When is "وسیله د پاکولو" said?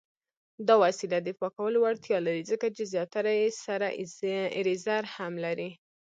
0.83-1.77